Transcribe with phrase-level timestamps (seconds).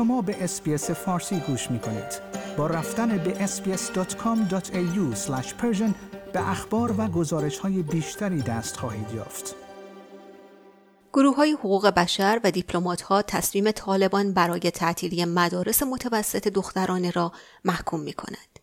[0.00, 2.20] شما به SBS فارسی گوش می کنید.
[2.56, 5.14] با رفتن به sbs.com.au
[6.32, 9.54] به اخبار و گزارش های بیشتری دست خواهید یافت.
[11.12, 17.32] گروه های حقوق بشر و دیپلمات ها تصمیم طالبان برای تعطیلی مدارس متوسط دخترانه را
[17.64, 18.58] محکوم می کند.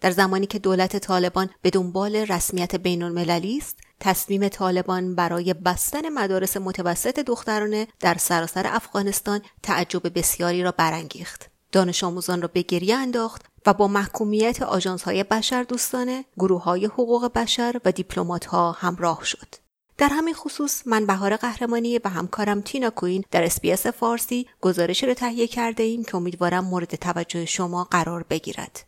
[0.00, 6.08] در زمانی که دولت طالبان به دنبال رسمیت بین المللی است، تصمیم طالبان برای بستن
[6.08, 11.50] مدارس متوسط دخترانه در سراسر افغانستان تعجب بسیاری را برانگیخت.
[11.72, 16.86] دانش آموزان را به گریه انداخت و با محکومیت آژانس های بشر دوستانه، گروه های
[16.86, 19.54] حقوق بشر و دیپلمات ها همراه شد.
[19.98, 25.14] در همین خصوص من بهار قهرمانی و همکارم تینا کوین در اسپیس فارسی گزارش را
[25.14, 28.84] تهیه کرده ایم که امیدوارم مورد توجه شما قرار بگیرد.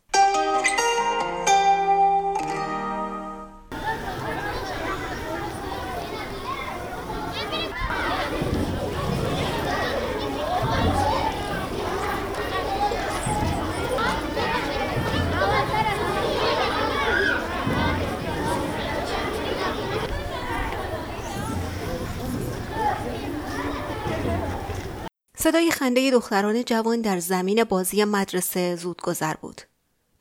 [25.47, 29.63] صدای خنده دختران جوان در زمین بازی مدرسه زودگذر بود.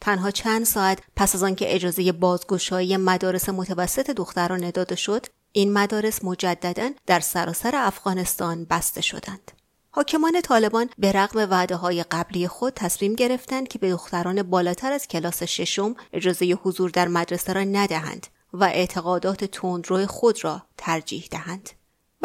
[0.01, 6.23] تنها چند ساعت پس از آنکه اجازه بازگشایی مدارس متوسط دختران داده شد، این مدارس
[6.23, 9.51] مجددا در سراسر افغانستان بسته شدند.
[9.91, 15.07] حاکمان طالبان به رغم وعده های قبلی خود تصمیم گرفتند که به دختران بالاتر از
[15.07, 21.69] کلاس ششم اجازه حضور در مدرسه را ندهند و اعتقادات تندرو خود را ترجیح دهند.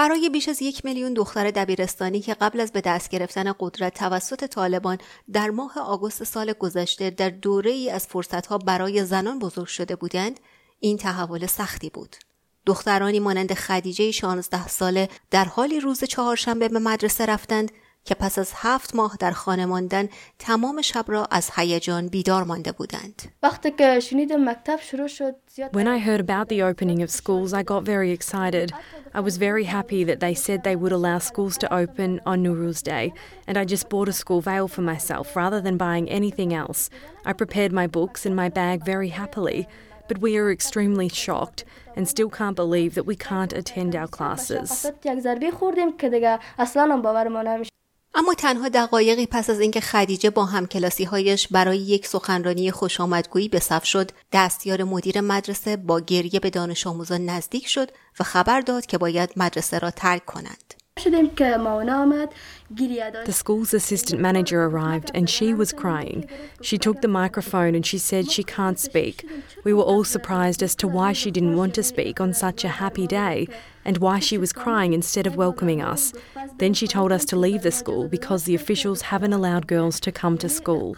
[0.00, 4.44] برای بیش از یک میلیون دختر دبیرستانی که قبل از به دست گرفتن قدرت توسط
[4.44, 4.98] طالبان
[5.32, 10.40] در ماه آگوست سال گذشته در دوره ای از فرصتها برای زنان بزرگ شده بودند
[10.78, 12.16] این تحول سختی بود
[12.66, 17.72] دخترانی مانند خدیجه 16 ساله در حالی روز چهارشنبه به مدرسه رفتند
[18.04, 22.72] که پس از هفت ماه در خانه ماندن تمام شب را از هیجان بیدار مانده
[22.72, 23.22] بودند.
[23.42, 27.62] وقتی که شنیدم مکتب شروع شد When I heard about the opening of schools, I
[27.62, 28.72] got very excited.
[29.12, 32.80] I was very happy that they said they would allow schools to open on Nuruz
[32.80, 33.12] Day,
[33.46, 36.90] and I just bought a school veil for myself rather than buying anything else.
[37.24, 39.66] I prepared my books and my bag very happily,
[40.06, 41.64] but we are extremely shocked
[41.96, 44.86] and still can't believe that we can't attend our classes.
[48.14, 53.48] اما تنها دقایقی پس از اینکه خدیجه با همکلاسی هایش برای یک سخنرانی خوش آمدگویی
[53.48, 57.90] به صف شد دستیار مدیر مدرسه با گریه به دانش آموزان نزدیک شد
[58.20, 60.74] و خبر داد که باید مدرسه را ترک کنند
[63.24, 66.28] The school's assistant manager arrived and she was crying.
[66.62, 69.28] She took the microphone and she said she can't speak.
[69.64, 72.68] We were all surprised as to why she didn't want to speak on such a
[72.68, 73.48] happy day
[73.84, 76.12] and why she was crying instead of welcoming us.
[76.58, 80.12] Then she told us to leave the school because the officials haven't allowed girls to
[80.12, 80.96] come to school.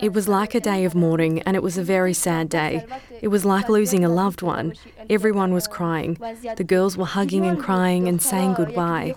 [0.00, 2.84] It was like a day of mourning and it was a very sad day.
[3.20, 4.74] It was like losing a loved one.
[5.10, 6.12] Everyone was crying.
[6.56, 9.14] The girls were hugging and crying and saying goodbye.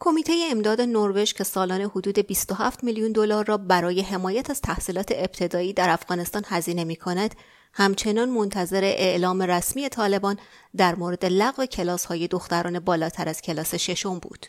[0.00, 5.72] کمیته امداد نروژ که سالانه حدود 27 میلیون دلار را برای حمایت از تحصیلات ابتدایی
[5.72, 7.34] در افغانستان هزینه می کند،
[7.74, 10.38] همچنان منتظر اعلام رسمی طالبان
[10.76, 14.46] در مورد لغو کلاس های دختران بالاتر از کلاس ششم بود.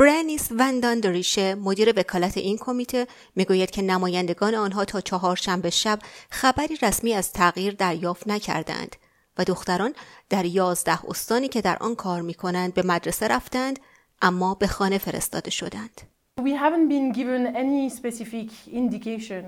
[0.00, 3.06] برانیس وندان دریشه مدیر وکالت این کمیته
[3.36, 5.98] می‌گوید که نمایندگان آنها تا چهارشنبه شب
[6.30, 8.96] خبری رسمی از تغییر دریافت نکردند
[9.38, 9.92] و دختران
[10.30, 13.78] در یازده استانی که در آن کار می کنند به مدرسه رفتند
[14.22, 16.00] اما به خانه فرستاده شدند.
[16.40, 19.44] We haven't been given any specific indication,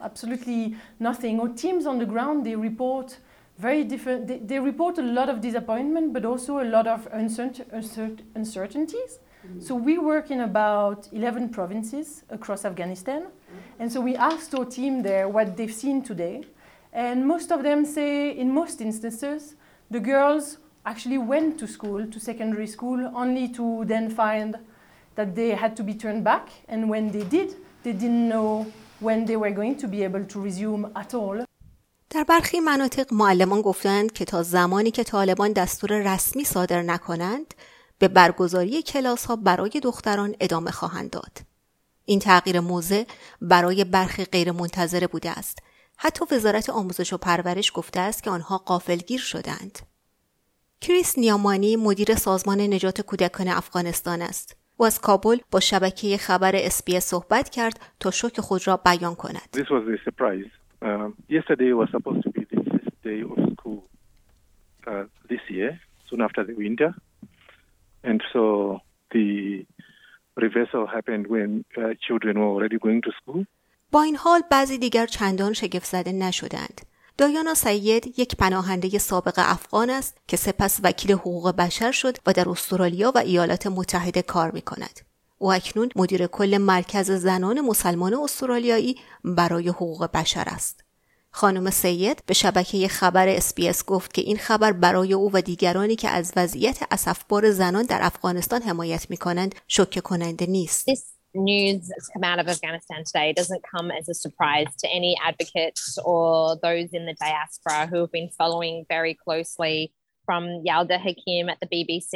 [0.00, 1.40] absolutely nothing.
[1.40, 3.08] Our teams on the ground, they report
[3.58, 7.00] very different, they, they report a lot of disappointment, but also a lot of
[8.34, 9.12] uncertainties.
[9.59, 13.27] So we work in about 11 provinces across Afghanistan.
[13.79, 16.43] And so we asked our team there what they've seen today.
[16.93, 19.55] And most of them say, in most instances,
[19.89, 24.57] the girls actually went to school, to secondary school, only to then find
[25.15, 26.49] that they had to be turned back.
[26.67, 28.67] And when they did, they didn't know
[28.99, 31.45] when they were going to be able to resume at all.
[32.09, 37.53] در برخی مناطق معلمان گفتند که تا زمانی که طالبان دستور رسمی صادر نکنند
[37.98, 41.38] به برگزاری کلاس ها برای دختران ادامه خواهند داد.
[42.04, 43.04] این تغییر موضع
[43.40, 45.58] برای برخی غیر منتظره بوده است.
[45.96, 49.78] حتی وزارت آموزش و پرورش گفته است که آنها قافلگیر شدند.
[50.80, 54.56] کریس نیامانی مدیر سازمان نجات کودکان افغانستان است.
[54.76, 59.48] او از کابل با شبکه خبر اسپیه صحبت کرد تا شوک خود را بیان کند.
[59.52, 59.68] This
[68.04, 68.44] And so
[69.14, 69.28] the
[70.36, 73.46] reversal happened when uh, children were already going to school.
[73.92, 76.80] با این حال بعضی دیگر چندان شگفت زده نشدند.
[77.18, 82.48] دایانا سید یک پناهنده سابق افغان است که سپس وکیل حقوق بشر شد و در
[82.48, 85.00] استرالیا و ایالات متحده کار می کند.
[85.38, 90.83] او اکنون مدیر کل مرکز زنان مسلمان استرالیایی برای حقوق بشر است.
[91.36, 96.08] خانم سید به شبکه خبر SBS گفت که این خبر برای او و دیگرانی که
[96.08, 100.88] از وضعیت اسفبار زنان در افغانستان حمایت می کنند شوکه کننده نیست.
[101.34, 105.84] news that's come out of Afghanistan today doesn't come as a surprise to any advocates
[106.10, 106.26] or
[106.66, 109.78] those in the diaspora who have been following very closely
[110.26, 112.14] from Yalda Hakim at the BBC,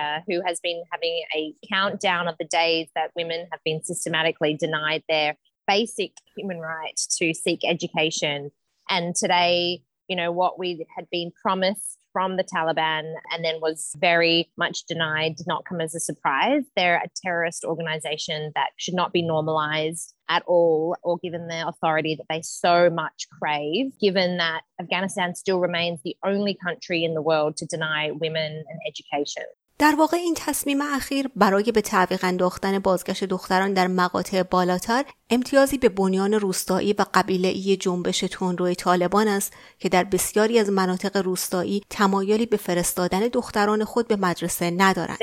[0.00, 4.52] uh, who has been having a countdown of the days that women have been systematically
[4.66, 5.30] denied their
[5.66, 8.50] basic human right to seek education.
[8.88, 13.90] And today, you know, what we had been promised from the Taliban and then was
[13.98, 16.62] very much denied did not come as a surprise.
[16.76, 22.14] They're a terrorist organization that should not be normalized at all or given the authority
[22.14, 27.22] that they so much crave, given that Afghanistan still remains the only country in the
[27.22, 29.44] world to deny women an education.
[29.78, 35.78] در واقع این تصمیم اخیر برای به تعویق انداختن بازگشت دختران در مقاطع بالاتر امتیازی
[35.78, 41.82] به بنیان روستایی و قبیله‌ای جنبش تندرو طالبان است که در بسیاری از مناطق روستایی
[41.90, 45.18] تمایلی به فرستادن دختران خود به مدرسه ندارند.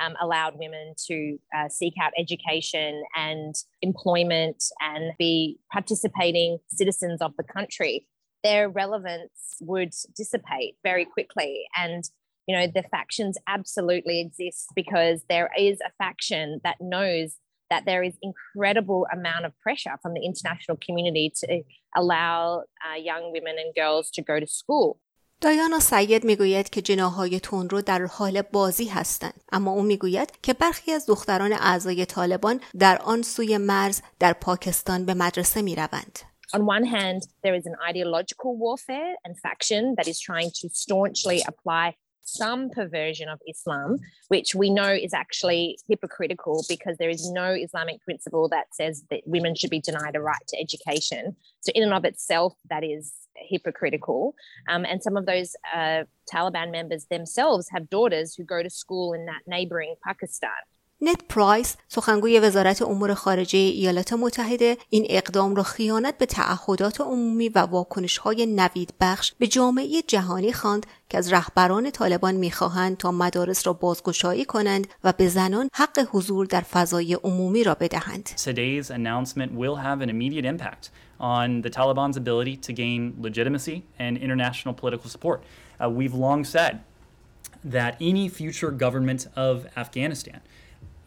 [0.00, 1.16] Um, allowed women to
[1.56, 2.92] uh, seek out education
[3.28, 5.34] and employment and be
[5.70, 7.94] participating citizens of the country.
[8.43, 11.65] their relevance would dissipate very quickly.
[11.75, 12.03] And,
[12.47, 17.37] you know, the factions absolutely exist because there is a faction that knows
[17.69, 21.63] that there is incredible amount of pressure from the international community to
[21.95, 24.99] allow uh, young women and girls to go to school.
[25.41, 30.91] دایانا سید میگوید که جناهای تندرو در حال بازی هستند اما او میگوید که برخی
[30.91, 36.19] از دختران اعضای طالبان در آن سوی مرز در پاکستان به مدرسه میروند
[36.52, 41.42] on one hand, there is an ideological warfare and faction that is trying to staunchly
[41.46, 41.94] apply
[42.24, 48.00] some perversion of Islam, which we know is actually hypocritical because there is no Islamic
[48.02, 51.36] principle that says that women should be denied a right to education.
[51.60, 54.34] So, in and of itself, that is hypocritical.
[54.68, 59.12] Um, and some of those uh, Taliban members themselves have daughters who go to school
[59.14, 60.50] in that neighboring Pakistan.
[61.04, 67.48] نت پرایس سخنگوی وزارت امور خارجه ایالات متحده این اقدام را خیانت به تعهدات عمومی
[67.48, 73.12] و واکنش های نوید بخش به جامعه جهانی خواند که از رهبران طالبان می‌خواهند تا
[73.12, 78.30] مدارس را بازگشایی کنند و به زنان حق حضور در فضای عمومی را بدهند.
[78.36, 80.90] Today's announcement will have an immediate impact
[81.20, 85.38] on the Taliban's ability to gain legitimacy and international political support.
[85.80, 86.74] Uh, we've long said
[87.64, 90.40] that any future government of Afghanistan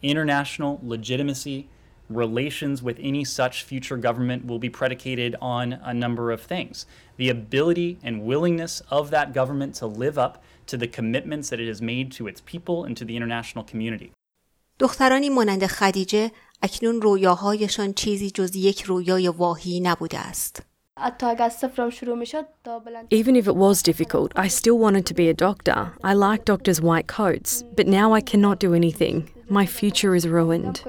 [0.01, 1.69] international legitimacy,
[2.09, 6.85] relations with any such future government will be predicated on a number of things.
[7.17, 11.67] The ability and willingness of that government to live up to the commitments that it
[11.67, 14.11] has made to its people and to the international community.
[14.79, 16.31] دخترانی مانند خدیجه
[16.61, 20.63] اکنون رویاهایشان چیزی جز یک رویای واهی نبوده است.
[23.10, 25.92] Even if it was difficult, I still wanted to be a doctor.
[26.02, 29.28] I like doctors' white coats, but now I cannot do anything.
[29.50, 30.82] My future is ruined.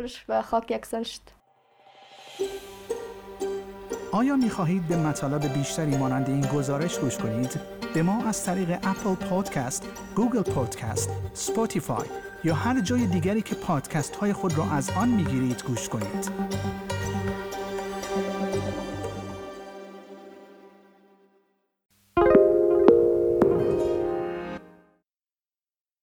[4.12, 7.60] آیا می خواهید به مطالب بیشتری مانند این گزارش گوش کنید؟
[7.94, 12.08] به ما از طریق اپل پادکست، Google Podcast، Spotify
[12.44, 16.32] یا هر جای دیگری که پادکست های خود را از آن می گیرید گوش کنید.